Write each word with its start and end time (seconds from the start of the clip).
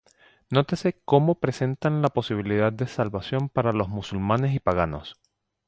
Nótese 0.49 0.99
cómo 1.05 1.35
presentan 1.35 2.01
la 2.01 2.09
posibilidad 2.09 2.73
de 2.73 2.87
salvación 2.87 3.49
para 3.49 3.71
los 3.71 3.87
musulmanes 3.87 4.55
y 4.55 4.59
paganos. 4.59 5.15